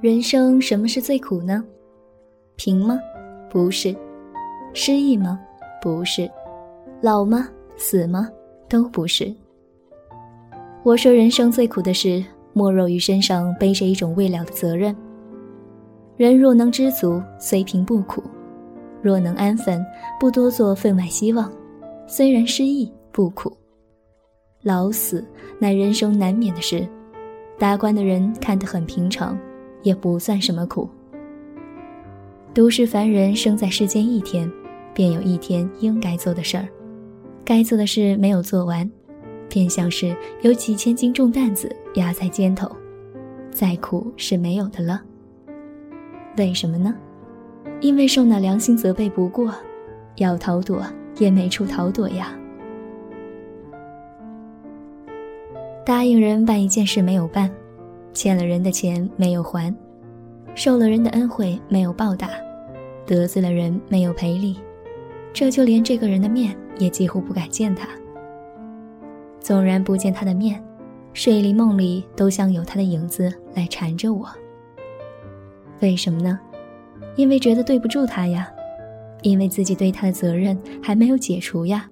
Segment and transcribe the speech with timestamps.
[0.00, 1.62] 人生什么是最苦呢？
[2.56, 2.98] 贫吗？
[3.48, 3.94] 不是。
[4.74, 5.38] 失意吗？
[5.80, 6.28] 不是。
[7.00, 7.48] 老吗？
[7.76, 8.28] 死吗？
[8.68, 9.32] 都不是。
[10.82, 14.96] 我说，人生最苦的是，莫若于身上背着一种未了的责任。
[16.16, 18.20] 人若能知足，虽贫不苦；
[19.00, 19.84] 若能安分，
[20.18, 21.50] 不多做分外希望，
[22.08, 23.56] 虽然失意不苦。
[24.62, 25.24] 老死
[25.58, 26.86] 乃人生难免的事，
[27.58, 29.38] 达官的人看得很平常。
[29.82, 30.88] 也不算什么苦。
[32.54, 34.48] 都市凡人生在世间一天，
[34.94, 36.68] 便有一天应该做的事儿，
[37.44, 38.88] 该做的事没有做完，
[39.48, 42.70] 便像是有几千斤重担子压在肩头，
[43.50, 45.02] 再苦是没有的了。
[46.36, 46.94] 为什么呢？
[47.80, 49.52] 因为受那良心责备不过，
[50.18, 50.80] 要逃躲
[51.18, 52.38] 也没处逃躲呀。
[55.84, 57.50] 答应人办一件事没有办。
[58.14, 59.74] 欠了人的钱没有还，
[60.54, 62.28] 受了人的恩惠没有报答，
[63.06, 64.56] 得罪了人没有赔礼，
[65.32, 67.88] 这就连这个人的面也几乎不敢见他。
[69.40, 70.62] 纵然不见他的面，
[71.14, 74.28] 睡里梦里都想有他的影子来缠着我。
[75.80, 76.38] 为什么呢？
[77.16, 78.46] 因为觉得对不住他呀，
[79.22, 81.88] 因为自己对他的责任还没有解除呀。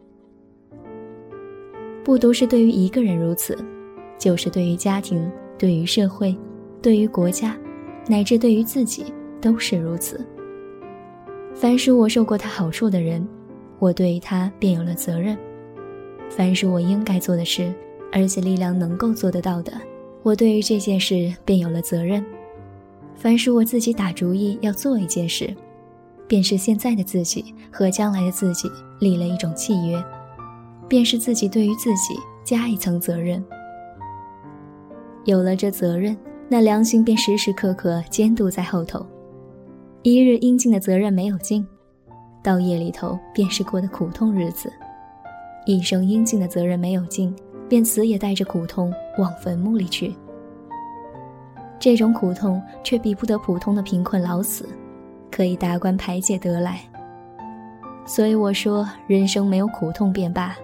[2.04, 3.56] 不独是对于一个人如此，
[4.20, 5.28] 就是对于家庭。
[5.58, 6.34] 对于社会，
[6.80, 7.54] 对于国家，
[8.06, 9.12] 乃至对于自己，
[9.42, 10.24] 都是如此。
[11.54, 13.28] 凡是我受过他好处的人，
[13.78, 15.36] 我对他便有了责任；
[16.30, 17.74] 凡是我应该做的事，
[18.10, 19.70] 而且力量能够做得到的，
[20.22, 22.22] 我对于这件事便有了责任；
[23.14, 25.54] 凡是我自己打主意要做一件事，
[26.26, 28.66] 便是现在的自己和将来的自己
[28.98, 30.02] 立了一种契约，
[30.88, 33.44] 便是自己对于自己加一层责任。
[35.30, 36.16] 有了这责任，
[36.48, 39.06] 那良心便时时刻刻监督在后头。
[40.02, 41.64] 一日应尽的责任没有尽，
[42.42, 44.68] 到夜里头便是过的苦痛日子；
[45.66, 47.32] 一生应尽的责任没有尽，
[47.68, 50.12] 便死也带着苦痛往坟墓里去。
[51.78, 54.68] 这种苦痛却比不得普通的贫困老死，
[55.30, 56.80] 可以达官排解得来。
[58.04, 60.56] 所以我说，人生没有苦痛便罢；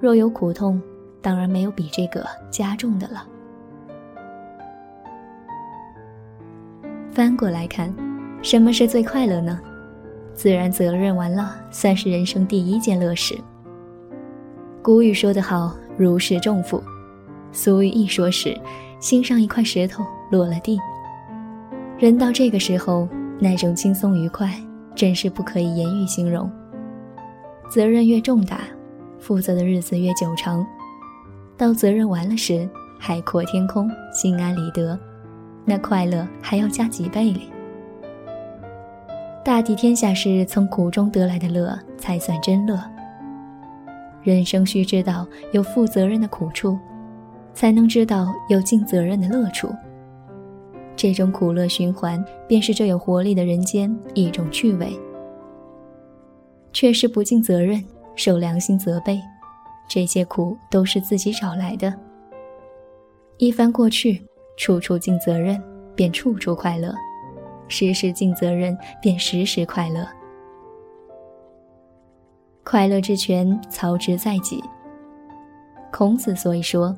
[0.00, 0.80] 若有苦痛，
[1.20, 3.26] 当然没有比这个加重的了。
[7.12, 7.92] 翻过来看，
[8.40, 9.60] 什么是最快乐呢？
[10.32, 13.36] 自然责任完了，算是人生第一件乐事。
[14.80, 16.80] 古语说得好，如释重负；
[17.52, 18.56] 俗语一说是，
[19.00, 20.78] 心上一块石头落了地。
[21.98, 23.08] 人到这个时候，
[23.40, 24.54] 那种轻松愉快，
[24.94, 26.50] 真是不可以言语形容。
[27.68, 28.60] 责任越重大，
[29.18, 30.64] 负责的日子越久长。
[31.56, 32.66] 到责任完了时，
[32.98, 34.98] 海阔天空，心安理得。
[35.64, 37.50] 那快乐还要加几倍哩。
[39.44, 42.78] 大抵天下事，从苦中得来的乐才算真乐。
[44.22, 46.78] 人生需知道有负责任的苦处，
[47.54, 49.68] 才能知道有尽责任的乐处。
[50.94, 54.92] 这种苦乐循环，便是这有活力的人间一种趣味。
[56.72, 57.82] 确实不尽责任，
[58.14, 59.18] 受良心责备，
[59.88, 61.92] 这些苦都是自己找来的。
[63.38, 64.29] 一番过去。
[64.60, 65.58] 处处尽责任，
[65.96, 66.92] 便处处快乐；
[67.66, 70.06] 时时尽责任，便时时快乐。
[72.62, 74.62] 快乐之泉，操之在己。
[75.90, 76.94] 孔子所以说：“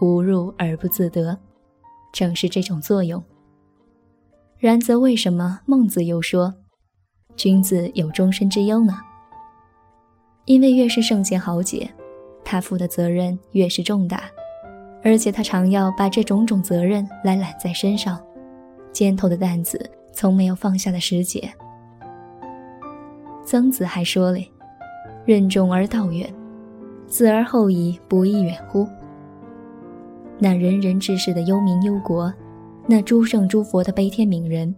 [0.00, 1.38] 无入而不自得”，
[2.10, 3.22] 正是这种作用。
[4.56, 6.54] 然则为什么孟子又说
[7.36, 8.98] ：“君子有终身之忧”呢？
[10.46, 11.90] 因为越是圣贤豪杰，
[12.42, 14.22] 他负的责任越是重大。
[15.02, 18.20] 而且他常要把这种种责任来揽在身上，
[18.92, 19.78] 肩头的担子
[20.12, 21.48] 从没有放下的时节。
[23.44, 24.50] 曾子还说嘞
[25.24, 26.28] ：“任重而道远，
[27.06, 28.86] 死而后已，不亦远乎？”
[30.38, 32.32] 那仁人志士的忧民忧国，
[32.86, 34.74] 那诸圣诸佛的悲天悯人，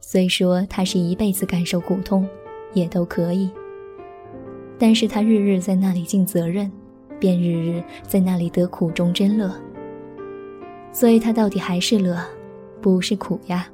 [0.00, 2.28] 虽说他是一辈子感受苦痛，
[2.74, 3.50] 也都可以。
[4.78, 6.70] 但是他日日在那里尽责任。
[7.18, 9.52] 便日日在那里得苦中真乐，
[10.92, 12.18] 所以他到底还是乐，
[12.80, 13.66] 不是苦呀。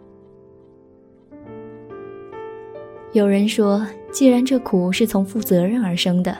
[3.12, 6.36] 有人说，既然这苦是从负责任而生的，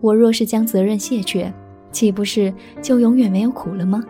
[0.00, 1.52] 我若是将责任卸却，
[1.92, 4.02] 岂不是就永远没有苦了吗？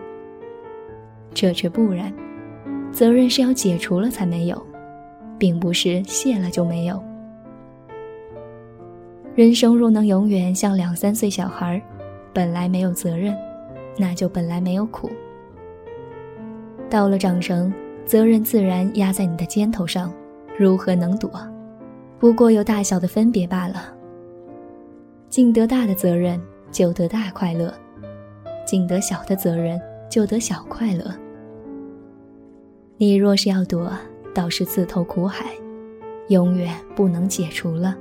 [1.35, 2.13] 这却不然，
[2.93, 4.67] 责任是要解除了才没有，
[5.39, 7.03] 并不是卸了就没有。
[9.35, 11.83] 人生若能永远像两三岁小孩。
[12.33, 13.37] 本来没有责任，
[13.97, 15.11] 那就本来没有苦。
[16.89, 17.73] 到了长成，
[18.05, 20.13] 责任自然压在你的肩头上，
[20.59, 21.31] 如何能躲？
[22.19, 23.95] 不过有大小的分别罢了。
[25.29, 26.41] 尽得大的责任，
[26.71, 27.73] 就得大快乐；
[28.67, 29.81] 尽得小的责任，
[30.11, 31.15] 就得小快乐。
[32.97, 33.91] 你若是要躲，
[34.35, 35.47] 倒是自投苦海，
[36.29, 37.97] 永远不能解除了。